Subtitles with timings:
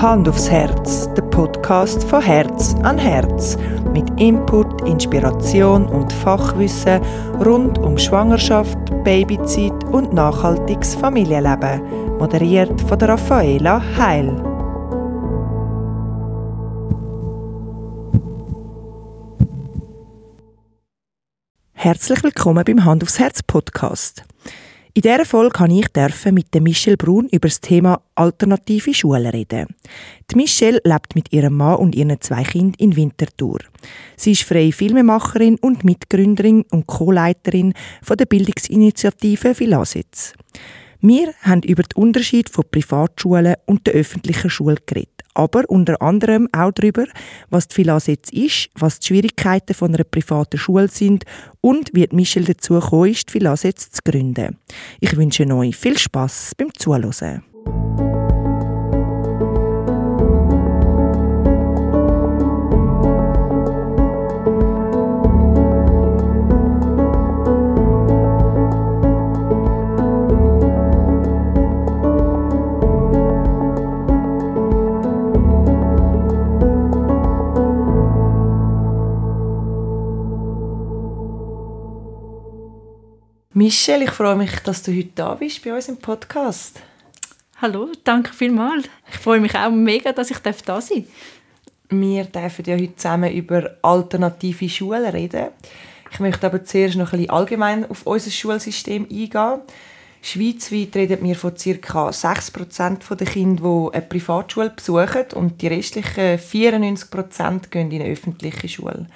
[0.00, 3.58] Hand aufs Herz, der Podcast von Herz an Herz.
[3.92, 7.02] Mit Input, Inspiration und Fachwissen
[7.44, 12.16] rund um Schwangerschaft, Babyzeit und nachhaltiges Familienleben.
[12.16, 14.42] Moderiert von der Raffaela Heil.
[21.74, 24.24] Herzlich willkommen beim Hand aufs Herz Podcast.
[24.92, 25.86] In dieser Folge kann ich
[26.32, 29.68] mit Michelle Brun über das Thema alternative Schulen reden.
[30.30, 33.58] Die Michelle lebt mit ihrem Mann und ihren zwei Kindern in Winterthur.
[34.16, 37.72] Sie ist freie Filmemacherin und Mitgründerin und Co-Leiterin
[38.18, 40.32] der Bildungsinitiative Philasitz.
[41.00, 46.48] Wir haben über den Unterschied von Privatschulen und der öffentlichen Schule geredet aber unter anderem
[46.52, 47.06] auch darüber,
[47.48, 51.24] was die FILAS jetzt ist, was die Schwierigkeiten von einer privaten Schule sind
[51.60, 54.58] und wie Michelle dazu gekommen ist, die FILAS jetzt zu gründen.
[55.00, 57.49] Ich wünsche euch viel Spaß beim Zuhören.
[83.60, 86.80] Michelle, ich freue mich, dass du heute da bist bei uns im Podcast.
[87.60, 88.88] Hallo, danke vielmals.
[89.12, 91.04] Ich freue mich auch mega, dass ich da sein darf.
[91.90, 95.48] Wir dürfen ja heute zusammen über alternative Schulen reden.
[96.10, 99.60] Ich möchte aber zuerst noch ein bisschen allgemein auf unser Schulsystem eingehen.
[100.22, 102.08] Schweizweit reden wir von ca.
[102.08, 108.68] 6% der Kinder, die eine Privatschule besuchen und die restlichen 94% gehen in eine öffentliche
[108.70, 109.06] Schule.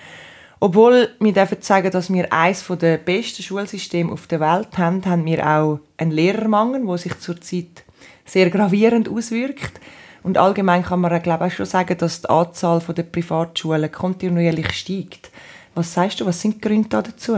[0.65, 5.27] Obwohl wir dürfen sagen, dass wir eines der besten Schulsysteme auf der Welt haben, haben
[5.27, 7.85] wir auch einen Lehrermangel, der sich zurzeit
[8.25, 9.79] sehr gravierend auswirkt.
[10.23, 14.73] Und allgemein kann man glaube ich, auch schon sagen, dass die Anzahl der Privatschulen kontinuierlich
[14.73, 15.31] steigt.
[15.75, 17.37] Was sagst du, was sind die Gründe dazu?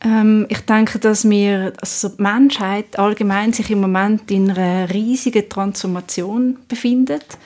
[0.00, 5.48] Ähm, ich denke, dass wir, also die Menschheit allgemein sich im Moment in einer riesigen
[5.48, 7.36] Transformation befindet.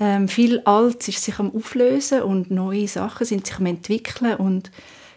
[0.00, 4.70] Ähm, viel Altes ist sich am Auflösen und neue Sachen sind sich am entwickeln und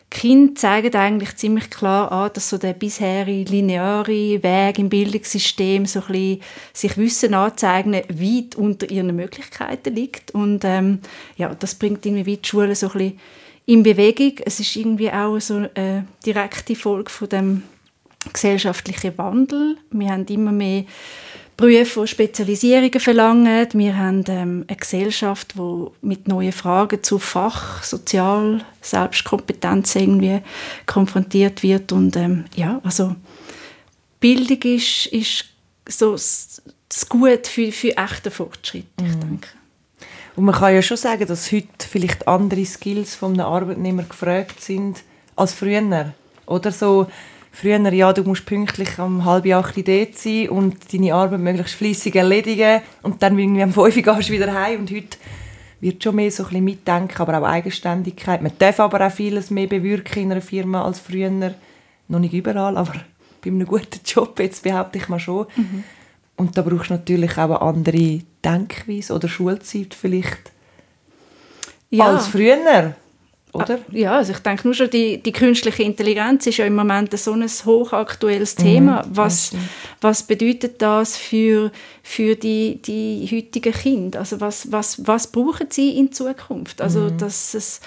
[0.09, 6.01] Kinder zeigen eigentlich ziemlich klar an, dass so der bisherige lineare Weg im Bildungssystem so
[6.01, 6.41] ein bisschen
[6.73, 10.99] sich Wissen anzeigen weit unter ihren Möglichkeiten liegt und ähm,
[11.37, 13.19] ja, das bringt irgendwie die Schule so ein bisschen
[13.65, 14.33] in Bewegung.
[14.45, 17.63] Es ist irgendwie auch so eine direkte Folge von dem
[18.33, 19.77] gesellschaftlichen Wandel.
[19.91, 20.83] Wir haben immer mehr
[21.61, 23.67] Berufe, die Spezialisierungen verlangen.
[23.73, 30.41] Wir haben ähm, eine Gesellschaft, die mit neuen Fragen zu Fach, Sozial, Selbstkompetenz irgendwie
[30.85, 31.91] konfrontiert wird.
[31.91, 33.15] Und ähm, ja, also
[34.19, 35.45] Bildung ist, ist
[35.87, 39.07] so das Gut für, für echten Fortschritt, mhm.
[39.07, 39.47] ich denke.
[40.35, 44.61] Und man kann ja schon sagen, dass heute vielleicht andere Skills von einem Arbeitnehmer gefragt
[44.61, 45.03] sind
[45.35, 46.13] als früher.
[46.45, 47.07] Oder so
[47.51, 52.15] Früher, ja, du musst pünktlich um halb acht dort sein und deine Arbeit möglichst fließig
[52.15, 55.17] erledigen und dann irgendwie um fünf gehst du wieder heim und heute
[55.81, 58.41] wird schon mehr so ein bisschen mitdenken, aber auch Eigenständigkeit.
[58.41, 61.53] Man darf aber auch vieles mehr bewirken in einer Firma als früher.
[62.07, 62.93] Noch nicht überall, aber
[63.41, 65.47] bei einem guten Job jetzt behaupte ich mal schon.
[65.55, 65.83] Mhm.
[66.37, 70.51] Und da brauchst du natürlich auch eine andere Denkweise oder Schulzeit vielleicht
[71.89, 72.05] ja.
[72.05, 72.95] als früher.
[73.53, 73.75] Oder?
[73.75, 77.17] Ah, ja, also ich denke nur schon, die, die künstliche Intelligenz ist ja im Moment
[77.17, 79.03] so ein hochaktuelles Thema.
[79.03, 79.51] Mhm, was,
[79.99, 84.19] was bedeutet das für, für die, die heutigen Kinder?
[84.19, 86.81] Also was, was, was brauchen sie in Zukunft?
[86.81, 87.17] Also mhm.
[87.17, 87.81] dass es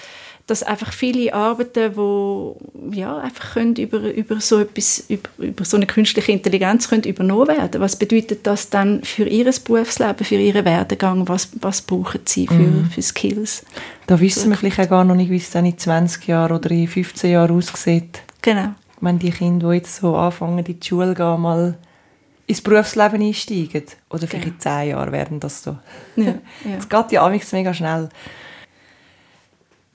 [0.47, 2.57] dass einfach viele Arbeiten, wo
[2.91, 7.47] ja einfach können über, über so etwas über, über so eine künstliche Intelligenz können übernommen
[7.47, 7.81] werden.
[7.81, 11.27] Was bedeutet das dann für ihr Berufsleben, für ihren Werdegang?
[11.27, 12.89] Was, was brauchen sie für, mhm.
[12.91, 13.65] für Skills?
[14.05, 16.69] Da wissen wir vielleicht auch gar noch nicht, wie es dann in 20 Jahren oder
[16.69, 18.21] in 15 Jahren aussieht.
[18.43, 18.75] Genau.
[19.01, 21.75] Wenn die Kinder, die jetzt so anfangen, in die Schule gehen, mal
[22.45, 23.85] ins Berufsleben einsteigen.
[24.11, 24.55] Oder vielleicht genau.
[24.55, 25.77] in 10 Jahren werden das so.
[26.15, 26.25] Ja,
[26.65, 26.77] ja.
[26.77, 28.09] Es geht ja mega schnell.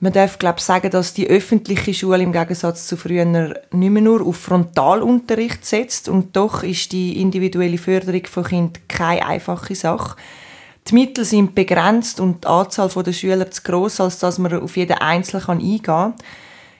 [0.03, 4.01] Man darf glaube ich, sagen, dass die öffentliche Schule im Gegensatz zu früher nicht mehr
[4.01, 10.15] nur auf Frontalunterricht setzt und doch ist die individuelle Förderung von Kindern keine einfache Sache.
[10.87, 14.75] Die Mittel sind begrenzt und die Anzahl der Schüler zu groß, als dass man auf
[14.75, 16.15] jeden Einzelnen eingehen kann.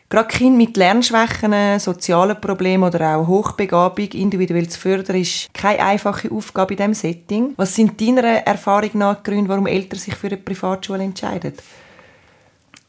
[0.09, 6.31] Gerade Kinder mit Lernschwächen, sozialen Problemen oder auch Hochbegabung individuell zu fördern, ist keine einfache
[6.31, 7.53] Aufgabe in diesem Setting.
[7.55, 11.53] Was sind deiner Erfahrung nach Gründe, warum Eltern sich für eine Privatschule entscheiden?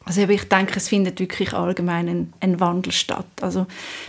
[0.05, 3.25] Also ich denke, es findet wirklich allgemein ein, Wandel statt.
[3.39, 3.67] Also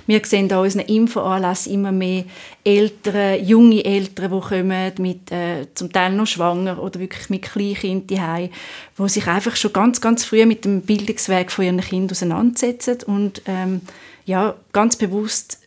[0.09, 2.25] wir sehen da unseren Infoanlässen immer mehr
[2.65, 8.09] Eltern, junge Eltern, die kommen mit äh, zum Teil noch schwanger oder wirklich mit Kleinkindern
[8.09, 8.51] daheim,
[8.99, 13.43] die sich einfach schon ganz, ganz früh mit dem Bildungsweg von ihren Kindern auseinandersetzen und
[13.47, 13.83] ähm,
[14.27, 15.59] ja, ganz bewusst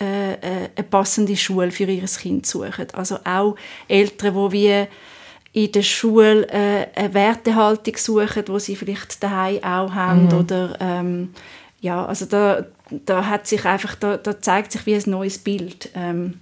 [0.00, 2.86] äh, äh, eine passende Schule für ihr Kind suchen.
[2.92, 3.56] Also auch
[3.88, 4.86] Eltern, die wie
[5.52, 10.32] in der Schule äh, eine Wertehaltung suchen, die sie vielleicht daheim auch haben mhm.
[10.32, 11.30] oder ähm,
[11.80, 15.90] ja, also da, da hat sich einfach, da, da zeigt sich wie ein neues Bild.
[15.94, 16.34] Ähm,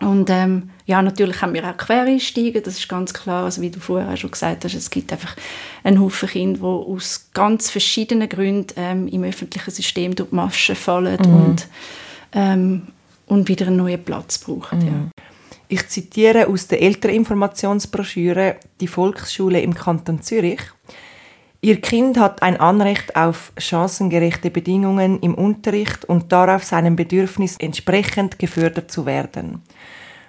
[0.00, 3.44] und ähm, ja, natürlich haben wir auch Quereinsteiger, das ist ganz klar.
[3.44, 5.36] Also wie du vorher schon gesagt hast, es gibt einfach
[5.84, 10.74] einen Haufen Kinder, die aus ganz verschiedenen Gründen ähm, im öffentlichen System durch die Maschen
[10.74, 11.44] fallen mhm.
[11.44, 11.68] und,
[12.32, 12.82] ähm,
[13.26, 14.78] und wieder einen neuen Platz brauchen.
[14.80, 14.86] Mhm.
[14.86, 15.22] Ja.
[15.72, 20.60] Ich zitiere aus der Elterninformationsbroschüre Die Volksschule im Kanton Zürich.
[21.62, 28.38] Ihr Kind hat ein Anrecht auf chancengerechte Bedingungen im Unterricht und darauf seinem Bedürfnis entsprechend
[28.38, 29.62] gefördert zu werden.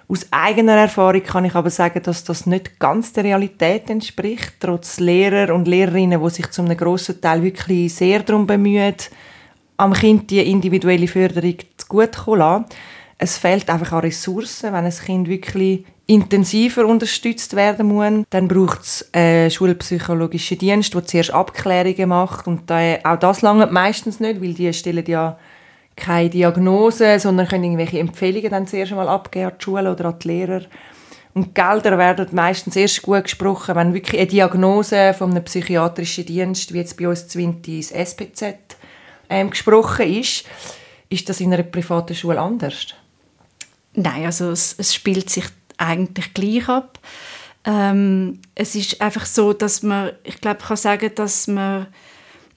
[0.08, 4.98] Aus eigener Erfahrung kann ich aber sagen, dass das nicht ganz der Realität entspricht, trotz
[4.98, 8.94] Lehrer und Lehrerinnen, die sich zum grossen Teil wirklich sehr darum bemühen,
[9.76, 12.64] am Kind die individuelle Förderung zu gut zu lassen
[13.18, 14.72] es fehlt einfach an Ressourcen.
[14.72, 21.04] Wenn ein Kind wirklich intensiver unterstützt werden muss, dann braucht es einen schulpsychologischen Dienst, der
[21.04, 22.46] zuerst Abklärungen macht.
[22.46, 25.38] Und da, auch das lange meistens nicht, weil die stellen ja
[25.96, 30.18] keine Diagnose, sondern können irgendwelche Empfehlungen dann zuerst einmal abgeben an die Schule oder an
[30.18, 30.62] die Lehrer.
[31.34, 36.72] Und Gelder werden meistens erst gut gesprochen, wenn wirklich eine Diagnose von einem psychiatrischen Dienst,
[36.72, 38.76] wie jetzt bei uns Zwinti das SPZ,
[39.28, 40.44] ähm, gesprochen ist.
[41.08, 42.94] Ist das in einer privaten Schule anders?
[43.94, 45.44] Nein, also es, es spielt sich
[45.76, 46.98] eigentlich gleich ab.
[47.64, 51.86] Ähm, es ist einfach so, dass man, ich glaube, ich kann sagen, dass man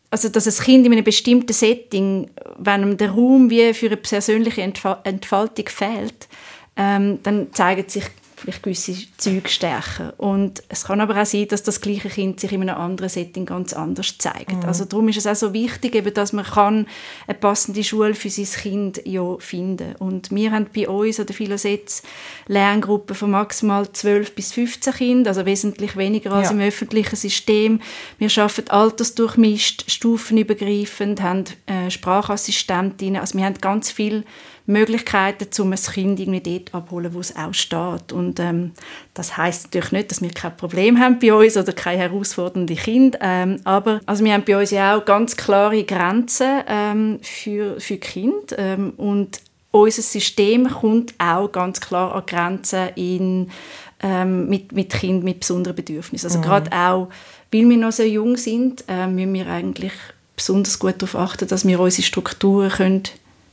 [0.09, 3.97] also dass ein Kind in einem bestimmten Setting, wenn ihm der Raum wie für eine
[3.97, 6.27] persönliche Entfaltung fehlt,
[6.75, 8.05] ähm, dann zeigen sich
[8.37, 10.13] vielleicht gewisse Züge stärker.
[10.17, 13.47] Und es kann aber auch sein, dass das gleiche Kind sich in einem anderen Setting
[13.47, 14.53] ganz anders zeigt.
[14.53, 14.65] Mhm.
[14.65, 16.87] Also darum ist es auch so wichtig, eben, dass man kann
[17.25, 21.35] eine passende Schule für sein Kind ja finden Und wir haben bei uns an der
[21.35, 22.03] Philosetz
[22.45, 26.53] Lerngruppen von maximal 12 bis 15 Kindern, also wesentlich weniger als ja.
[26.53, 27.81] im öffentlichen System.
[28.19, 34.23] Wir arbeiten altersdurchmischt, stufenübergreifend, haben äh, Sprachassistentinnen, also wir haben ganz viele
[34.67, 38.11] Möglichkeiten, um ein Kind irgendwie dort abholen, wo es auch steht.
[38.11, 38.73] Und ähm,
[39.13, 43.17] das heißt natürlich nicht, dass wir kein Problem haben bei uns oder keine herausfordernde Kinder,
[43.21, 47.97] ähm, aber also wir haben bei uns ja auch ganz klare Grenzen ähm, für, für
[47.97, 49.39] Kinder ähm, und
[49.71, 53.49] unser System kommt auch ganz klar an Grenzen in,
[54.01, 56.27] ähm, mit, mit Kindern mit besonderen Bedürfnissen.
[56.27, 56.43] Also mhm.
[56.43, 57.09] gerade auch,
[57.53, 59.93] weil wir noch so jung sind, äh, müssen wir eigentlich
[60.35, 63.03] besonders gut darauf achten, dass wir unsere Strukturen können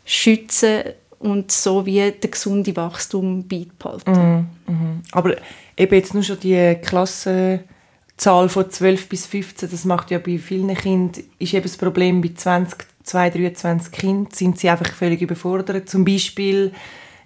[0.05, 0.83] schützen
[1.25, 4.49] und so wie der gesunde Wachstum beibehalten.
[4.67, 5.03] Mhm, mh.
[5.13, 5.37] Aber
[5.77, 10.75] eben jetzt nur schon die Klassenzahl von 12 bis 15, das macht ja bei vielen
[10.75, 15.89] Kindern, ist eben das Problem, bei 20, 2, 23 Kindern sind sie einfach völlig überfordert.
[15.89, 16.73] Zum Beispiel,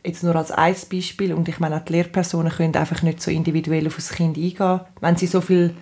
[0.05, 3.33] jetzt nur als ein Beispiel, und ich meine auch die Lehrpersonen können einfach nicht so
[3.33, 5.75] individuell auf das Kind eingehen, wenn sie so viele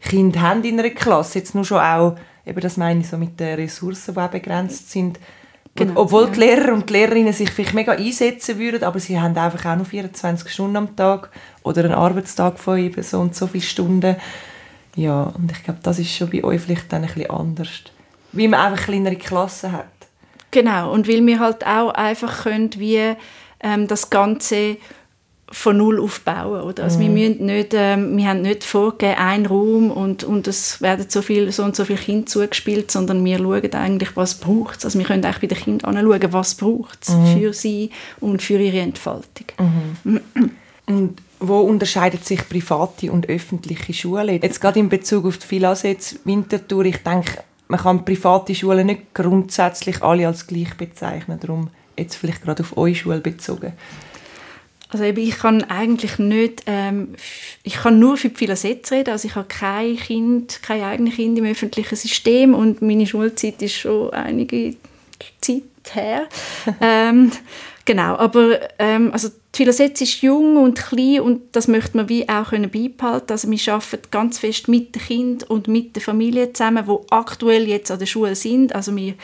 [0.00, 3.40] Kinder haben in einer Klasse, jetzt nur schon auch, eben das meine ich so mit
[3.40, 5.18] den Ressourcen, die auch begrenzt sind,
[5.78, 6.30] Genau, obwohl ja.
[6.30, 9.76] die Lehrer und die Lehrerinnen sich vielleicht mega einsetzen würden, aber sie haben einfach auch
[9.76, 11.30] nur 24 Stunden am Tag
[11.62, 14.16] oder einen Arbeitstag von eben so und so viele Stunden.
[14.96, 17.68] Ja, und ich glaube, das ist schon bei euch vielleicht dann ein bisschen anders.
[18.32, 19.86] Weil man einfach kleinere Klassen hat.
[20.50, 23.14] Genau, und weil wir halt auch einfach können, wie
[23.60, 24.78] ähm, das Ganze
[25.50, 26.62] von null aufbauen.
[26.62, 26.84] Oder?
[26.84, 27.02] Also mhm.
[27.02, 31.22] wir, müssen nicht, ähm, wir haben nicht vorgegeben, einen Raum und, und es werden so,
[31.22, 34.84] viel, so und so viele Kinder zugespielt, sondern wir schauen eigentlich, was braucht es.
[34.84, 37.26] Also wir können eigentlich bei den Kindern anschauen, was braucht es mhm.
[37.38, 37.90] für sie
[38.20, 39.46] und für ihre Entfaltung.
[40.04, 40.20] Mhm.
[40.86, 44.40] und wo unterscheiden sich private und öffentliche Schulen?
[44.42, 49.14] Jetzt gerade in Bezug auf die Philasetz Winterthur, ich denke, man kann private Schulen nicht
[49.14, 51.38] grundsätzlich alle als gleich bezeichnen.
[51.38, 53.72] Darum jetzt vielleicht gerade auf eure Schule bezogen.
[54.90, 57.14] Also ich kann eigentlich nicht, ähm,
[57.62, 61.38] ich kann nur für die Philosetz reden, also ich habe kein Kind, kein eigenes Kind
[61.38, 64.76] im öffentlichen System und meine Schulzeit ist schon einige
[65.42, 66.26] Zeit her.
[66.80, 67.30] ähm,
[67.84, 72.26] genau, aber ähm, also die Philosetz ist jung und klein und das möchte man wie
[72.28, 73.32] auch können beibehalten.
[73.32, 77.68] Also wir arbeiten ganz fest mit dem Kind und mit der Familie zusammen, wo aktuell
[77.68, 78.74] jetzt an der Schule sind.
[78.74, 79.14] Also wir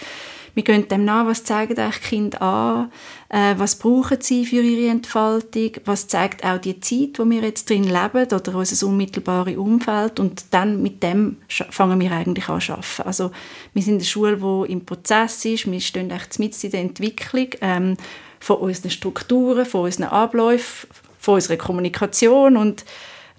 [0.54, 2.92] wir gehen dem nach, was zeigen eigentlich Kinder an,
[3.28, 7.68] äh, was brauchen sie für ihre Entfaltung, was zeigt auch die Zeit, wo wir jetzt
[7.68, 12.72] drin leben oder unser unmittelbares Umfeld und dann mit dem fangen wir eigentlich an zu
[12.72, 13.02] arbeiten.
[13.02, 13.30] Also
[13.72, 17.48] wir sind eine Schule, die im Prozess ist, wir stehen echt mit in der Entwicklung
[17.60, 17.96] ähm,
[18.38, 22.84] von unseren Strukturen, von unseren Abläufen, von unserer Kommunikation und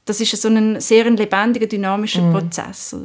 [0.05, 2.33] das ist so ein sehr lebendiger, dynamischer mhm.
[2.33, 2.95] Prozess.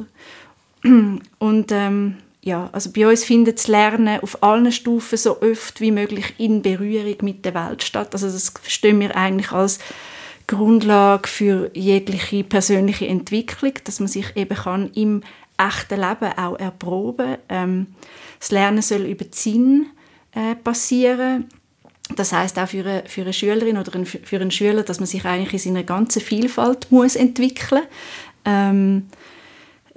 [0.82, 5.90] Und ähm, ja, also bei uns findet das Lernen auf allen Stufen so oft wie
[5.90, 8.10] möglich in Berührung mit der Welt statt.
[8.12, 9.78] Also das verstehen wir eigentlich als
[10.46, 15.22] Grundlage für jegliche persönliche Entwicklung, dass man sich eben kann im
[15.58, 17.36] echten Leben auch erproben.
[17.48, 17.88] Ähm,
[18.38, 19.86] das Lernen soll über den Sinn
[20.32, 21.46] äh, passieren.
[22.16, 25.06] Das heißt auch für eine, für eine Schülerin oder ein, für einen Schüler, dass man
[25.06, 27.82] sich eigentlich in seiner ganzen Vielfalt muss entwickeln.
[28.44, 29.08] Ähm,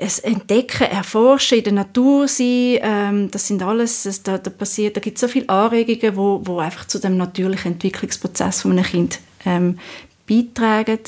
[0.03, 4.98] es entdecken, erforschen, in der Natur sein, ähm, das sind alles, das, da, da passiert,
[4.98, 8.83] da gibt es so viele Anregungen, wo, wo einfach zu dem natürlichen Entwicklungsprozess von einem
[8.83, 9.79] Kind ähm,
[10.27, 11.00] beitragen.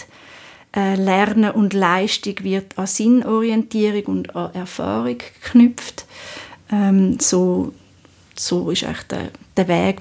[0.76, 6.06] Äh, Lernen und Leistung wird an Sinnorientierung und an Erfahrung geknüpft.
[6.72, 7.74] Ähm, so,
[8.36, 9.98] so ist echt der, der Weg,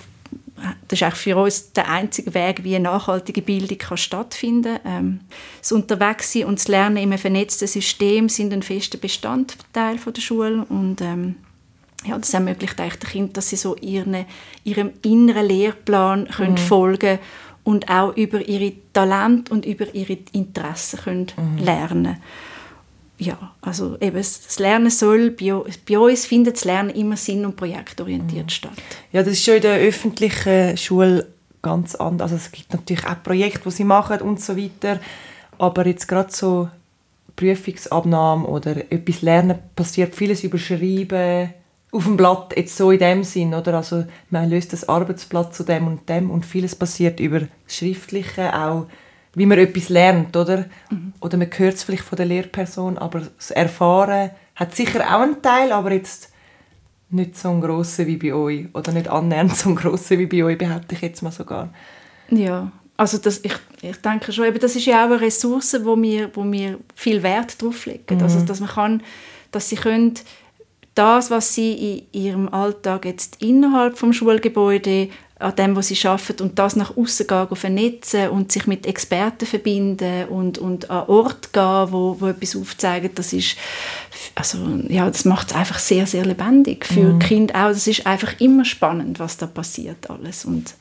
[0.88, 4.92] das ist eigentlich für uns der einzige Weg, wie eine nachhaltige Bildung kann stattfinden kann.
[5.04, 5.20] Ähm,
[5.60, 10.64] das Unterwegssein und das Lernen in einem vernetzten System sind ein fester Bestandteil der Schule
[10.68, 11.36] und ähm,
[12.06, 14.26] ja, das ermöglicht eigentlich den Kindern, dass sie so ihren,
[14.62, 16.58] ihrem inneren Lehrplan können mhm.
[16.58, 17.18] folgen
[17.64, 21.64] und auch über ihre Talente und über ihre Interessen können mhm.
[21.64, 22.16] lernen
[23.18, 25.52] ja, also eben das Lernen soll, bei,
[25.88, 28.50] bei uns findet das Lernen immer sinn- und projektorientiert mhm.
[28.50, 28.72] statt.
[29.12, 31.26] Ja, das ist schon in der öffentlichen Schule
[31.62, 32.32] ganz anders.
[32.32, 35.00] Also es gibt natürlich auch Projekte, die sie machen und so weiter,
[35.58, 36.68] aber jetzt gerade so
[37.36, 41.52] Prüfungsabnahme oder etwas lernen, passiert vieles über Schreiben
[41.90, 43.74] auf dem Blatt, jetzt so in dem Sinn, oder?
[43.74, 48.52] Also man löst das Arbeitsblatt zu dem und dem und vieles passiert über das Schriftliche,
[48.52, 48.86] auch
[49.34, 50.66] wie man etwas lernt, oder?
[50.90, 51.12] Mhm.
[51.20, 55.42] Oder man hört es vielleicht von der Lehrperson, aber das Erfahren hat sicher auch einen
[55.42, 56.30] Teil, aber jetzt
[57.10, 58.66] nicht so einen grossen wie bei euch.
[58.74, 61.72] Oder nicht annähernd so einen grossen wie bei euch, behaupte ich jetzt mal sogar.
[62.30, 66.00] Ja, also das, ich, ich denke schon, eben, das ist ja auch eine Ressource, wo
[66.00, 68.16] wir, wo wir viel Wert drauf legen.
[68.16, 68.22] Mhm.
[68.22, 69.02] Also, dass man kann,
[69.50, 70.14] dass sie können
[70.94, 75.08] das, was sie in ihrem Alltag jetzt innerhalb vom Schulgebäude
[75.38, 79.46] an dem, was sie arbeiten und das nach außen gehen, vernetzen und sich mit Experten
[79.46, 83.56] verbinden und, und an Ort gehen, wo, wo etwas aufzeigen, das ist,
[84.36, 84.58] also,
[84.88, 86.86] ja, das macht es einfach sehr, sehr lebendig.
[86.86, 87.18] Für mhm.
[87.18, 90.74] Kind auch, das ist einfach immer spannend, was da passiert alles und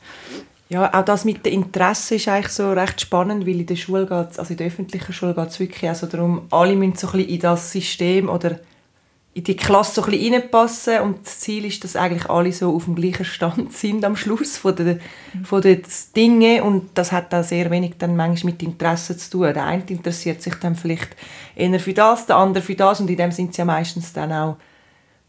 [0.70, 4.06] ja, auch das mit dem Interesse ist eigentlich so recht spannend, weil in der Schule
[4.06, 7.12] geht also in der öffentlichen Schule geht es wirklich also darum, alle müssen so ein
[7.18, 8.58] bisschen in das System oder
[9.34, 11.00] in die Klasse so ein bisschen reinpassen.
[11.00, 14.56] Und das Ziel ist, dass eigentlich alle so auf dem gleichen Stand sind am Schluss
[14.56, 15.00] von den,
[15.42, 15.82] von den
[16.14, 19.52] Dingen und das hat auch sehr wenig dann manchmal mit Interessen zu tun.
[19.52, 21.16] Der eine interessiert sich dann vielleicht
[21.56, 23.00] eher für das, der andere für das.
[23.00, 24.56] Und in dem sind sie ja meistens dann auch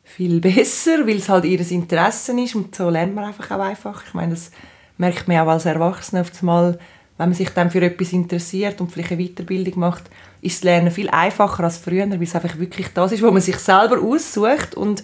[0.04, 2.56] viel besser, weil es halt ihr Interesse ist.
[2.56, 4.04] Und so lernt man einfach auch einfach.
[4.06, 4.52] Ich meine, das
[4.98, 6.78] merkt man auch als Erwachsener oft mal,
[7.18, 10.04] wenn man sich dann für etwas interessiert und vielleicht eine Weiterbildung macht,
[10.42, 13.42] ist das Lernen viel einfacher als früher, weil es einfach wirklich das ist, wo man
[13.42, 15.04] sich selber aussucht und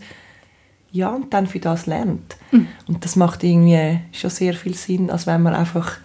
[0.91, 2.35] ja, und dann für das lernt.
[2.51, 2.67] Mhm.
[2.87, 5.99] Und das macht irgendwie schon sehr viel Sinn, als wenn man einfach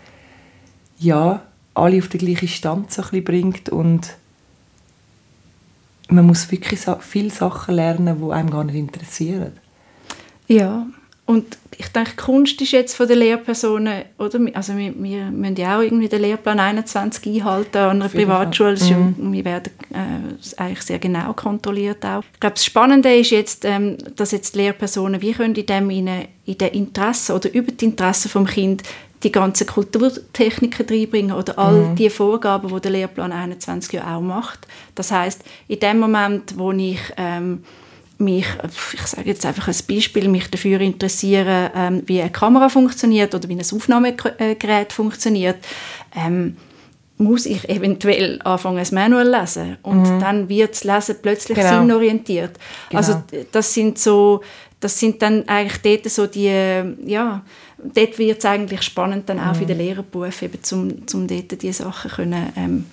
[0.99, 1.43] ja,
[1.75, 4.17] alle auf den gleichen Stand so ein bringt und
[6.09, 9.53] man muss wirklich viele Sachen lernen, die einem gar nicht interessieren.
[10.47, 10.87] Ja,
[11.27, 14.39] und ich denke, Kunst ist jetzt von den Lehrpersonen, oder?
[14.55, 18.77] Also wir, wir müssen ja auch irgendwie den Lehrplan 21 einhalten an einer Privatschule.
[18.81, 19.33] Mhm.
[19.33, 22.23] wir werden äh, eigentlich sehr genau kontrolliert auch.
[22.33, 25.91] Ich glaube, das Spannende ist jetzt, ähm, dass jetzt die Lehrpersonen, wie können in dem
[25.91, 26.09] in,
[26.47, 28.85] in den Interessen oder über die Interessen vom Kind
[29.25, 31.97] die ganzen Kulturtechniken reinbringen oder all mhm.
[31.97, 34.69] die Vorgaben, die der Lehrplan 21 ja auch macht.
[34.95, 37.65] Das heißt, in dem Moment, wo ich ähm,
[38.19, 38.47] mich,
[38.93, 43.49] ich sage jetzt einfach ein Beispiel, mich dafür interessieren, ähm, wie eine Kamera funktioniert oder
[43.49, 45.57] wie ein Aufnahmegerät funktioniert,
[46.15, 46.57] ähm,
[47.19, 49.79] muss ich eventuell anfangen, ein Manual lesen.
[49.83, 50.21] Und mhm.
[50.21, 51.81] dann wird das Lesen plötzlich genau.
[51.81, 52.59] sinnorientiert.
[52.91, 52.99] Genau.
[52.99, 54.43] Also das sind so,
[54.81, 56.49] das sind dann eigentlich dort so die,
[57.07, 57.43] ja,
[57.79, 59.59] dort wird es eigentlich spannend dann auch mhm.
[59.59, 62.85] für den Lehrerberuf, eben zum, zum dort diese Sachen können, ähm,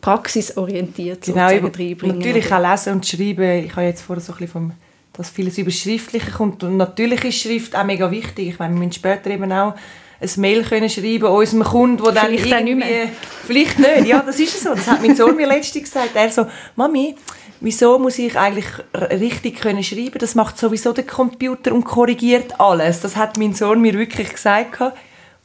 [0.00, 2.18] praxisorientiert genau, reinbringen.
[2.18, 3.64] Natürlich auch lesen und schreiben.
[3.64, 4.72] Ich habe jetzt vorher so ein bisschen vom,
[5.12, 6.62] dass vieles über Schriftliche kommt.
[6.62, 8.48] Und natürlich ist Schrift auch mega wichtig.
[8.48, 9.74] Ich meine, wir müssen später eben auch
[10.20, 12.74] ein Mail können schreiben unserem Kunden, wo dann Vielleicht irgendwie...
[12.74, 13.08] nicht mehr.
[13.46, 14.74] Vielleicht nicht, ja, das ist so.
[14.74, 16.10] Das hat mein Sohn mir letztens gesagt.
[16.14, 17.16] Er so, Mami,
[17.60, 20.18] wieso muss ich eigentlich richtig können schreiben?
[20.18, 23.00] Das macht sowieso der Computer und korrigiert alles.
[23.00, 24.80] Das hat mein Sohn mir wirklich gesagt.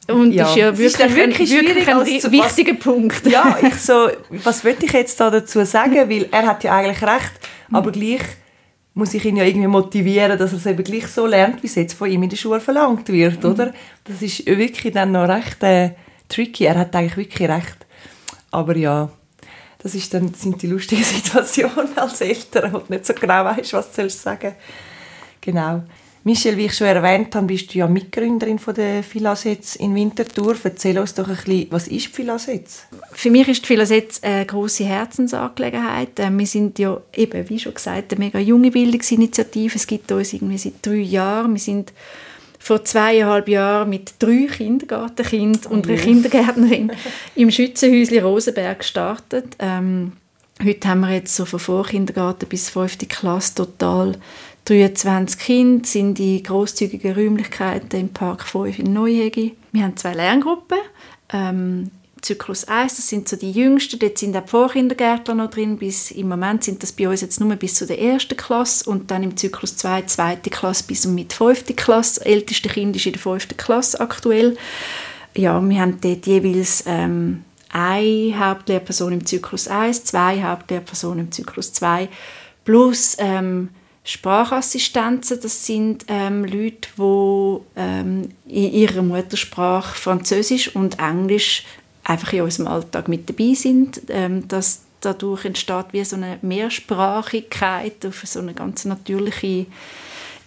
[0.07, 3.25] Und Ja, das ist ja wirklich, ist dann ein, wirklich wirklich schwierig, ein wichtiger Punkt.
[3.25, 4.09] Ja, ich so,
[4.43, 6.09] was würde ich jetzt da dazu sagen?
[6.09, 7.31] Weil er hat ja eigentlich recht,
[7.71, 8.21] aber gleich
[8.93, 11.75] muss ich ihn ja irgendwie motivieren, dass er es eben gleich so lernt, wie es
[11.75, 13.73] jetzt von ihm in der Schule verlangt wird, oder?
[14.03, 15.91] Das ist wirklich dann noch recht äh,
[16.29, 16.65] tricky.
[16.65, 17.77] Er hat eigentlich wirklich recht.
[18.51, 19.09] Aber ja,
[19.79, 23.73] das ist dann, sind die lustigen Situationen als Eltern, wo du nicht so genau weißt,
[23.73, 24.55] was du sollst sagen
[25.41, 25.83] Genau.
[26.27, 30.55] Michelle, wie ich schon erwähnt habe, bist du ja Mitgründerin von der Philasets in Winterthur.
[30.63, 32.87] Erzähl uns doch ein bisschen, was ist die Philasets?
[33.11, 36.19] Für mich ist die Philosetz eine grosse Herzensangelegenheit.
[36.19, 39.75] Äh, Wir sind ja eben, wie schon gesagt, eine mega junge Bildungsinitiative.
[39.75, 41.53] Es gibt uns irgendwie seit drei Jahren.
[41.53, 41.93] Wir sind
[42.57, 46.91] vor zweieinhalb Jahren mit drei Kindergartenkindern und einer Kindergärtnerin
[47.35, 49.55] im Schützenhäuschen Rosenberg gestartet.
[49.59, 50.13] Ähm,
[50.63, 52.97] heute haben wir jetzt so von Vorkindergarten bis 5.
[53.07, 54.15] Klasse total
[54.65, 59.55] 23 Kinder, sind in grosszügigen Räumlichkeiten im Park 5 in Neuhegi.
[59.71, 60.79] Wir haben zwei Lerngruppen.
[61.31, 61.91] Ähm,
[62.25, 66.09] Zyklus 1, das sind so die jüngsten, dort sind auch die Vorkindergärtler noch drin, bis
[66.09, 69.21] im Moment sind das bei uns jetzt nur bis zu der ersten Klasse und dann
[69.21, 72.19] im Zyklus 2, zweite Klasse bis und mit fünfte Klasse.
[72.19, 74.57] Das älteste Kind ist in der fünften Klasse aktuell.
[75.35, 81.73] Ja, wir haben dort jeweils ähm, eine Hauptlehrperson im Zyklus 1, zwei Hauptlehrpersonen im Zyklus
[81.73, 82.09] 2,
[82.63, 83.69] plus ähm,
[84.05, 91.63] Sprachassistenzen, das sind ähm, Leute, die ähm, in ihrer Muttersprache Französisch und Englisch
[92.03, 94.01] einfach in unserem Alltag mit dabei sind.
[94.09, 99.65] Ähm, dass dadurch entsteht wie so eine Mehrsprachigkeit auf so eine ganz natürliche,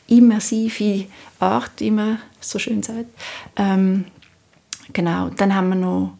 [0.06, 1.06] immersive
[1.40, 3.06] Art, wie man so schön sagt.
[3.56, 4.04] Ähm,
[4.92, 6.17] genau, dann haben wir noch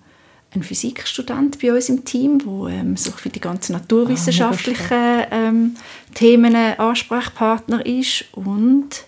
[0.55, 5.77] einen Physikstudent bei uns im Team, der ähm, so für die ganzen naturwissenschaftlichen ähm,
[6.15, 8.25] Themen ein Ansprechpartner ist.
[8.33, 9.05] Und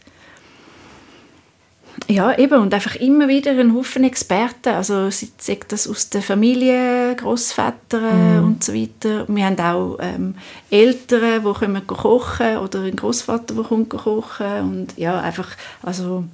[2.08, 6.22] ja, eben, und einfach immer wieder ein Haufen Experten, also sie sagt das aus der
[6.22, 9.26] Familie, Großväter und so weiter.
[9.28, 10.34] Wir haben auch ähm,
[10.70, 14.60] Eltern, die kochen oder ein Großvater, der kommt kochen.
[14.60, 16.24] Und ja, einfach, also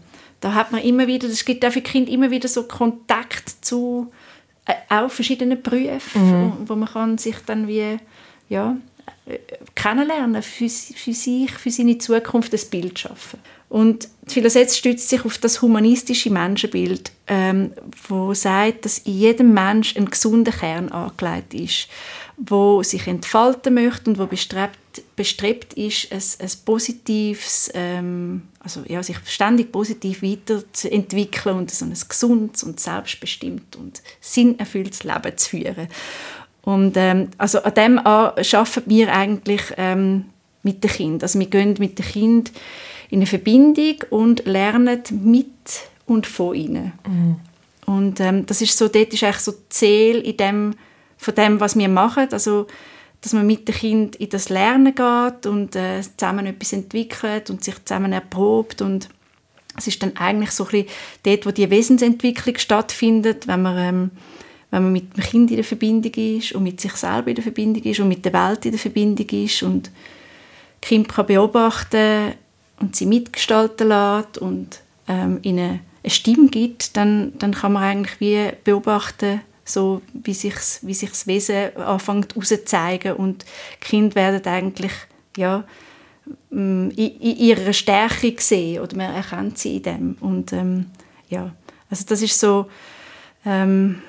[0.41, 4.11] da hat man immer wieder, es gibt auch für Kinder immer wieder so Kontakt zu
[4.89, 7.99] auch verschiedenen Berufen, wo, wo man kann sich dann wie,
[8.49, 8.77] ja,
[9.27, 9.39] äh,
[9.75, 13.39] kennenlernen, für, für sich, für seine Zukunft ein Bild schaffen.
[13.69, 17.73] Und die Philosetz stützt sich auf das humanistische Menschenbild, ähm,
[18.09, 21.89] wo sagt, dass in jedem Mensch ein gesunder Kern angelegt ist,
[22.37, 24.79] wo sich entfalten möchte und wo bestrebt,
[25.17, 31.95] bestrebt ist, ein, ein positives, ähm, also ja, sich ständig positiv weiterzuentwickeln und so ein
[32.09, 35.89] gesundes und selbstbestimmt und sinnerfülltes Leben zu führen.
[36.63, 40.27] Und ähm, also an dem arbeiten wir eigentlich ähm,
[40.63, 41.23] mit den Kindern.
[41.23, 42.55] Also wir gehen mit den Kindern
[43.09, 45.47] in eine Verbindung und lernen mit
[46.07, 46.93] und von ihnen.
[47.87, 50.75] Und ähm, das ist so, dort ist eigentlich so die Ziel in dem,
[51.17, 52.29] von dem, was wir machen.
[52.31, 52.67] Also,
[53.21, 57.65] dass man mit den Kindern in das Lernen geht und äh, zusammen etwas entwickelt und
[57.65, 59.09] sich zusammen erprobt und
[59.77, 60.89] es ist dann eigentlich so ein bisschen
[61.23, 64.11] dort, wo die Wesensentwicklung stattfindet, wenn man, ähm,
[64.71, 67.45] wenn man mit dem Kind in der Verbindung ist und mit sich selber in der
[67.45, 69.91] Verbindung ist und mit der Welt in der Verbindung ist und
[70.83, 72.33] die Kind kann beobachten
[72.81, 78.21] und sie mitgestalten lässt und ähm, ihnen eine Stimme gibt, dann, dann kann man eigentlich
[78.21, 84.47] wie beobachten, so wie sich wie sich das Wesen anfängt auszuzeigen und die Kinder werden
[84.47, 84.93] eigentlich
[85.37, 85.65] ja
[86.51, 90.87] in, in ihrer Stärke gesehen oder man erkennt sie in dem und ähm,
[91.29, 91.53] ja
[91.91, 92.67] also das ist so
[93.45, 94.03] ähm,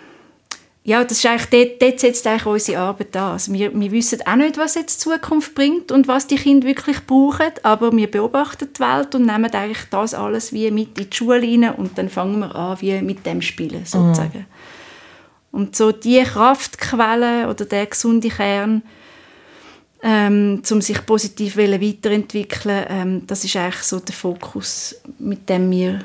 [0.88, 3.34] ja, das ist eigentlich, dort, dort setzt eigentlich unsere Arbeit an.
[3.34, 6.66] Also wir, wir wissen auch nicht, was jetzt die Zukunft bringt und was die Kinder
[6.66, 11.10] wirklich brauchen, aber wir beobachten die Welt und nehmen eigentlich das alles wie mit in
[11.10, 14.46] die Schule rein und dann fangen wir an, wie mit dem spielen, sozusagen.
[15.58, 18.84] Und so die Kraftquelle oder der gesunde Kern,
[20.04, 26.02] ähm, um sich positiv weiterentwickeln, ähm, das ist eigentlich so der Fokus, mit dem wir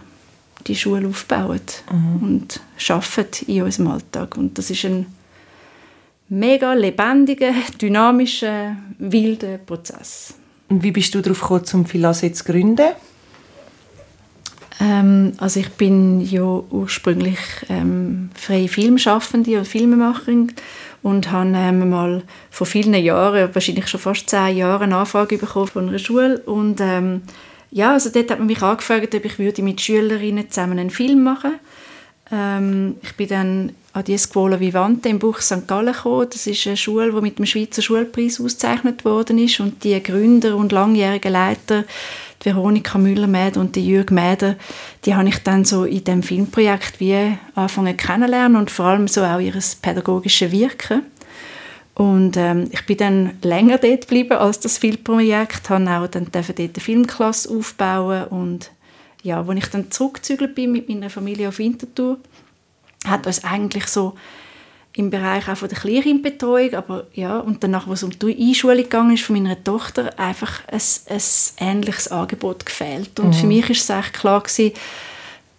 [0.67, 1.61] die Schule aufbauen
[2.23, 4.39] und arbeiten in unserem Alltag.
[4.39, 5.05] Und das ist ein
[6.31, 10.33] mega lebendiger, dynamischer, wilder Prozess.
[10.71, 12.93] Und wie bist du darauf gekommen, zum Philasets zu gründen?
[14.81, 20.53] Ähm, also ich bin ja ursprünglich ähm, freie Filmschaffende und Filmemacherin
[21.03, 25.67] und habe ähm, mal vor vielen Jahren, wahrscheinlich schon fast zehn Jahre, eine Anfrage bekommen
[25.67, 27.23] von einer Schule und ähm,
[27.71, 31.23] ja, also dort hat man mich angefragt, ob ich würde mit Schülerinnen zusammen einen Film
[31.23, 31.55] machen
[32.31, 35.67] Ähm, ich bin dann an die Scuola Vivante im Buch St.
[35.67, 36.29] Gallen gekommen.
[36.31, 39.61] Das ist eine Schule, die mit dem Schweizer Schulpreis ausgezeichnet worden ist.
[39.61, 41.85] Und die Gründer und langjährigen Leiter,
[42.45, 44.57] Veronika Müller-Mäder und die Jürg Mäder,
[45.05, 49.23] die habe ich dann so in dem Filmprojekt wie angefangen kennenlernen und vor allem so
[49.23, 51.03] auch ihr pädagogisches Wirken.
[51.95, 56.59] Und ähm, ich bin dann länger dort geblieben als das Filmprojekt, habe auch dann dort
[56.59, 58.71] eine Filmklasse aufbauen und
[59.23, 62.19] ja, als ich dann zurückgezügelt bin mit meiner Familie auf Winterthur,
[63.07, 64.15] hat uns eigentlich so
[64.95, 69.15] im Bereich auch von der Kleinrindbetreuung, aber ja, und danach, was um die Einschulung gegangen
[69.15, 71.21] ist von meiner Tochter, einfach ein, ein
[71.59, 73.19] ähnliches Angebot gefehlt.
[73.19, 73.33] Und mhm.
[73.33, 74.73] für mich ist es echt klar gewesen,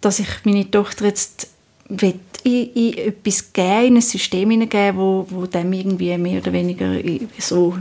[0.00, 1.48] dass ich meine Tochter jetzt
[1.88, 6.52] will in, in etwas geben, in ein System hineingeben, wo, wo dem irgendwie mehr oder
[6.52, 6.94] weniger
[7.38, 7.76] so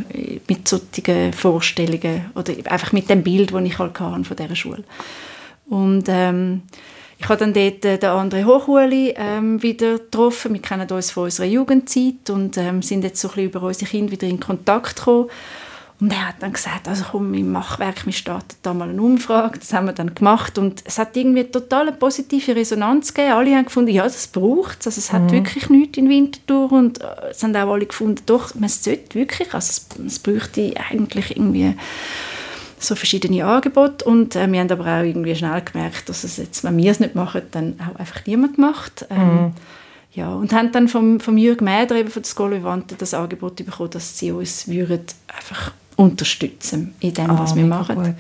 [0.48, 4.84] mit solchen Vorstellungen oder einfach mit dem Bild, das ich halt von dieser Schule
[5.70, 6.64] und ähm,
[7.24, 10.54] ich habe dann dort äh, den André Hochuli ähm, wieder getroffen.
[10.54, 13.90] Wir kennen uns von unserer Jugendzeit und ähm, sind jetzt so ein bisschen über unsere
[13.90, 15.30] Kinder wieder in Kontakt gekommen.
[16.02, 19.58] Und er hat dann gesagt, also komm, im Machwerk, wir starten da mal eine Umfrage.
[19.58, 23.36] Das haben wir dann gemacht und es hat irgendwie total eine positive Resonanz gegeben.
[23.36, 24.88] Alle haben gefunden, ja, das braucht es.
[24.88, 25.32] Also es hat mhm.
[25.32, 29.54] wirklich nichts in Winterthur und äh, es haben auch alle gefunden, doch, man sollte wirklich,
[29.54, 31.74] also es, es bräuchte eigentlich irgendwie
[32.84, 36.64] so verschiedene Angebote und äh, wir haben aber auch irgendwie schnell gemerkt, dass es jetzt,
[36.64, 39.06] wenn wir es nicht machen, dann auch einfach niemand macht.
[39.10, 39.52] Ähm, mhm.
[40.14, 43.56] Ja, und haben dann vom, vom Jürg Mäder, eben von der Schola Vivante, das Angebot
[43.56, 47.96] bekommen, dass sie uns würden einfach unterstützen in dem, ah, was wir machen.
[47.96, 48.14] Gut.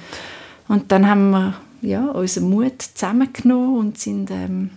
[0.69, 4.71] Und dann haben wir ja, unseren Mut zusammengenommen und sind, ähm,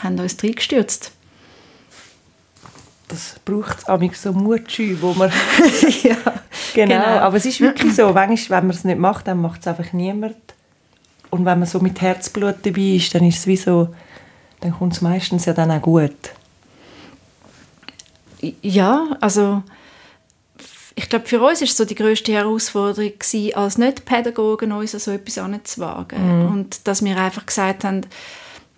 [0.00, 1.12] haben uns reingestürzt
[3.12, 5.30] das braucht es so Mutschü, wo man...
[6.02, 6.16] ja,
[6.74, 6.94] genau.
[6.94, 7.18] genau.
[7.18, 9.92] aber es ist wirklich so, manchmal, wenn man es nicht macht, dann macht es einfach
[9.92, 10.36] niemand.
[11.30, 13.88] Und wenn man so mit Herzblut dabei ist, dann ist es wie so,
[14.60, 16.12] dann kommt es meistens ja dann auch gut.
[18.60, 19.62] Ja, also
[20.94, 25.38] ich glaube, für uns ist so die größte Herausforderung gewesen, als Nicht-Pädagogen uns so etwas
[25.38, 26.40] anzuwagen.
[26.40, 26.52] Mhm.
[26.52, 28.02] Und dass wir einfach gesagt haben,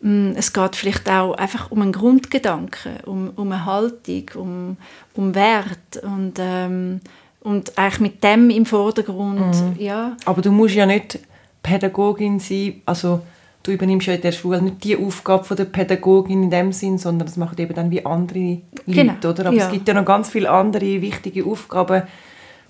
[0.04, 4.76] Mm, es geht vielleicht auch einfach um einen Grundgedanken, um, um eine Haltung, um,
[5.14, 7.00] um Wert und, ähm,
[7.44, 9.54] und eigentlich mit dem im Vordergrund.
[9.54, 9.76] Mhm.
[9.78, 10.16] Ja.
[10.24, 11.20] Aber du musst ja nicht
[11.62, 13.20] Pädagogin sein, also
[13.62, 16.98] du übernimmst ja in der Schule nicht die Aufgabe von der Pädagogin in dem Sinn,
[16.98, 19.14] sondern das machen eben dann wie andere Leute, genau.
[19.28, 19.46] oder?
[19.46, 19.66] Aber ja.
[19.66, 22.02] es gibt ja noch ganz viele andere wichtige Aufgaben,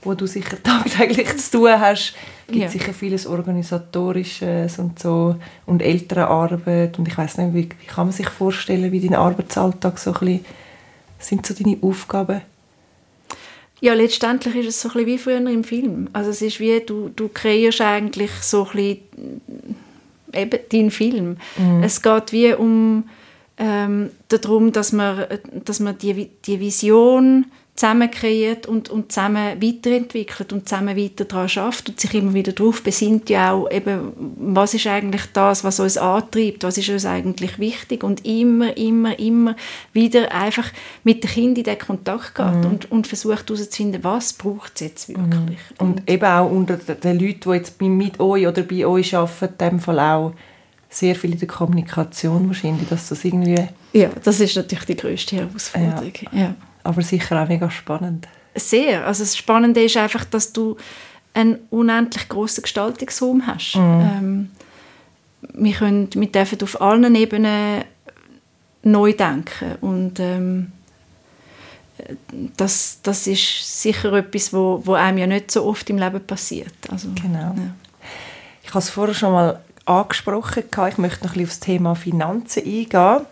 [0.02, 2.14] wo du sicher tagtäglich zu tun hast.
[2.46, 2.68] Es gibt ja.
[2.68, 8.12] sicher vieles Organisatorisches und so und Elternarbeit und ich weiß nicht, wie, wie, kann man
[8.12, 10.44] sich vorstellen, wie dein Arbeitsalltag so ein bisschen,
[11.18, 12.42] sind so deine Aufgaben?
[13.84, 16.08] Ja, letztendlich ist es so ein bisschen wie früher im Film.
[16.14, 19.40] Also es ist wie, du, du kreierst eigentlich so ein bisschen
[20.32, 21.36] eben deinen Film.
[21.58, 21.82] Mhm.
[21.82, 23.04] Es geht wie um
[23.58, 25.26] ähm, darum, dass man,
[25.66, 27.44] dass man die, die Vision
[27.76, 32.52] zusammen kreiert und, und zusammen weiterentwickelt und zusammen weiter daran schafft und sich immer wieder
[32.52, 37.04] darauf besinnt, ja auch eben, was ist eigentlich das, was uns antreibt, was ist uns
[37.04, 39.56] eigentlich wichtig und immer, immer, immer
[39.92, 40.70] wieder einfach
[41.02, 42.64] mit dem Kind in den Kontakt geht mhm.
[42.64, 45.30] und, und versucht herauszufinden, was braucht es jetzt wirklich.
[45.32, 45.76] Mhm.
[45.78, 49.64] Und, und, eben auch unter den Leuten, die jetzt mit euch oder bei euch arbeiten,
[49.64, 50.32] in dem Fall auch
[50.88, 53.66] sehr viel in der Kommunikation wahrscheinlich, dass das irgendwie...
[53.92, 56.40] Ja, das ist natürlich die größte Herausforderung, ja.
[56.40, 58.28] ja aber sicher auch mega spannend.
[58.54, 59.06] Sehr.
[59.06, 60.76] Also das Spannende ist einfach, dass du
[61.32, 63.76] einen unendlich grossen Gestaltungsraum hast.
[63.76, 64.00] Mhm.
[64.00, 64.50] Ähm,
[65.52, 67.84] wir, können, wir dürfen auf allen Ebenen
[68.84, 70.72] neu denken und ähm,
[72.56, 76.74] das, das ist sicher etwas, wo, wo einem ja nicht so oft im Leben passiert.
[76.90, 77.54] Also, genau.
[77.56, 77.74] Ja.
[78.62, 81.94] Ich habe es vorher schon mal angesprochen, ich möchte noch ein bisschen auf das Thema
[81.94, 83.26] Finanzen eingehen.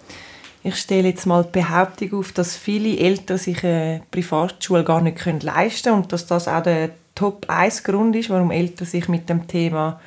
[0.64, 5.25] Ich stelle jetzt mal die Behauptung auf, dass viele Eltern sich eine Privatschule gar nicht
[5.42, 9.29] leisten können und dass das auch der Top 1 Grund ist, warum Eltern sich mit
[9.29, 10.01] dem Thema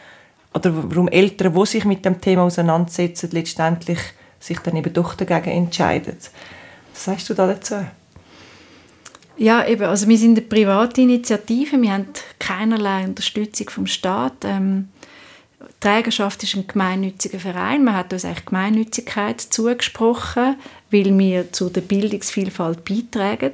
[0.54, 4.00] oder warum Eltern, die sich mit dem Thema auseinandersetzen, letztendlich
[4.40, 6.16] sich dann eben doch dagegen entscheiden.
[6.94, 7.86] Was sagst du da dazu?
[9.38, 12.08] Ja, eben, also wir sind eine private Initiative, wir haben
[12.40, 14.46] keinerlei Unterstützung vom Staat.
[14.46, 14.88] Ähm,
[15.80, 17.84] Trägerschaft ist ein gemeinnütziger Verein.
[17.84, 20.56] Man hat uns eigentlich Gemeinnützigkeit zugesprochen,
[20.92, 23.54] weil wir zu der Bildungsvielfalt beitragen.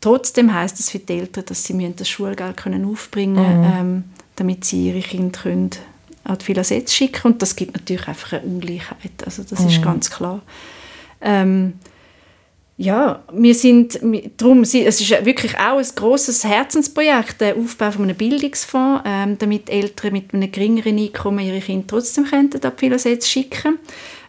[0.00, 3.78] Trotzdem heißt es für die Eltern, dass sie das Schulgeld können aufbringen können, mhm.
[3.78, 4.04] ähm,
[4.36, 5.70] damit sie ihre Kinder können
[6.24, 9.24] an die Philasetz schicken Und das gibt natürlich einfach eine Ungleichheit.
[9.24, 9.68] Also das mhm.
[9.68, 10.42] ist ganz klar.
[11.20, 11.74] Ähm,
[12.80, 13.98] ja, wir sind
[14.36, 19.68] darum, es ist wirklich auch ein großes Herzensprojekt, der Aufbau von einem Bildungsfonds, ähm, damit
[19.68, 23.78] Eltern mit einem geringeren Einkommen ihre Kinder trotzdem könnten an die schicken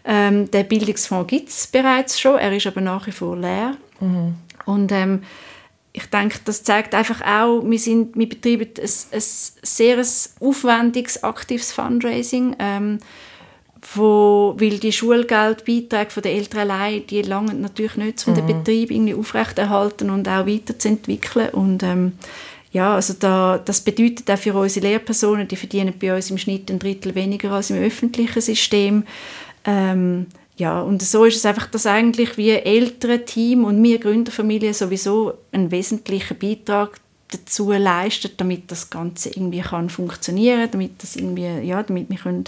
[0.03, 3.77] Ähm, der Bildungsfonds gibt es bereits schon, er ist aber nach wie vor leer.
[3.99, 4.33] Mhm.
[4.65, 5.21] Und ähm,
[5.93, 10.03] ich denke, das zeigt einfach auch, wir, sind, wir betreiben ein, ein sehr
[10.39, 12.99] aufwendiges, aktives Fundraising, ähm,
[13.93, 18.37] wo, weil die Schulgeldbeiträge der Eltern allein, die langen natürlich nicht, um mhm.
[18.37, 21.49] den Betrieb irgendwie aufrechterhalten und auch weiterzuentwickeln.
[21.49, 22.13] Und ähm,
[22.71, 26.69] ja, also da, das bedeutet auch für unsere Lehrpersonen, die verdienen bei uns im Schnitt
[26.69, 29.03] ein Drittel weniger als im öffentlichen System.
[29.65, 34.73] Ähm, ja, und so ist es einfach, dass eigentlich wir ältere Team und wir Gründerfamilie
[34.73, 36.99] sowieso einen wesentlichen Beitrag
[37.31, 42.45] dazu leisten, damit das Ganze irgendwie kann funktionieren, damit das irgendwie, ja, damit wir können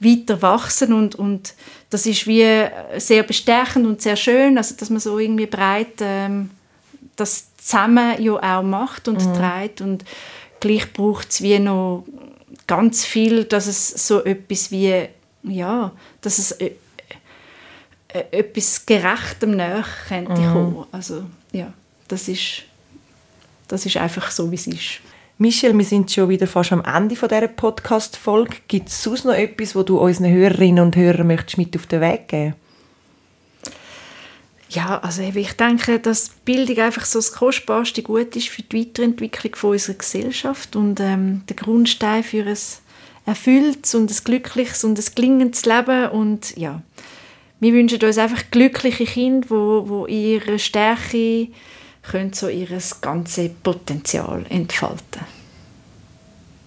[0.00, 1.54] weiter wachsen und, und
[1.90, 2.66] das ist wie
[2.98, 6.50] sehr bestärkend und sehr schön, also dass man so irgendwie breit ähm,
[7.16, 9.34] das zusammen ja auch macht und mhm.
[9.34, 10.04] trägt und
[10.58, 12.04] gleich braucht es wie noch
[12.66, 15.08] ganz viel, dass es so etwas wie
[15.42, 16.72] ja, dass es äh,
[18.12, 20.52] etwas Gerechtem näher könnte mhm.
[20.52, 20.86] kommen.
[20.92, 21.72] Also ja,
[22.08, 22.62] das ist,
[23.68, 25.00] das ist einfach so, wie es ist.
[25.42, 28.56] Michelle, wir sind schon wieder fast am Ende dieser Podcast-Folge.
[28.68, 32.02] Gibt es sonst noch etwas, wo du unseren Hörerinnen und Hörern möchtest mit auf den
[32.02, 32.54] Weg geben
[34.68, 39.56] ja, also ich denke, dass Bildung einfach so das kostbarste Gut ist für die Weiterentwicklung
[39.56, 42.58] von unserer Gesellschaft und ähm, der Grundstein für ein
[43.26, 46.82] erfülltes und ein glückliches und ein gelingendes Leben und ja,
[47.58, 51.48] wir wünschen uns einfach glückliche Kinder, wo, wo ihre Stärke
[52.02, 52.68] können so ihr
[53.00, 55.22] ganzes Potenzial entfalten.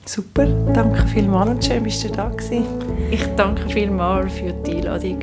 [0.06, 2.66] Super, danke vielmals und schön, bist du da gewesen.
[3.10, 5.20] Ich danke vielmals für die Einladung.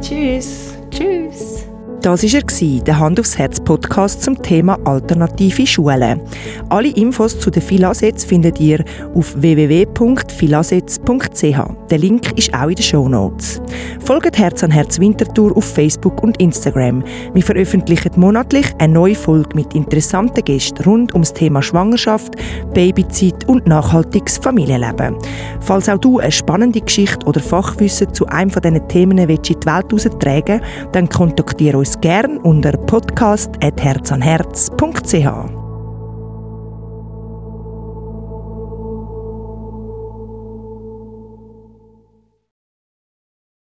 [0.00, 0.74] Tschüss.
[0.90, 1.64] Tschüss.
[2.08, 6.22] Das war er, der Hand aufs Herz Podcast zum Thema alternative Schulen.
[6.70, 8.82] Alle Infos zu den Filasets findet ihr
[9.14, 11.58] auf www.filasets.ch.
[11.90, 13.60] Der Link ist auch in den Show Notes.
[14.02, 17.04] Folgt Herz an Herz Winterthur auf Facebook und Instagram.
[17.34, 22.36] Wir veröffentlichen monatlich eine neue Folge mit interessanten Gästen rund ums Thema Schwangerschaft,
[22.72, 25.14] Babyzeit und nachhaltiges Familienleben.
[25.60, 29.34] Falls auch du eine spannende Geschichte oder Fachwissen zu einem von diesen Themen in die
[29.34, 35.67] Welt heraustragen dann kontaktiere uns gerne unter podcast.herzanherz.ch.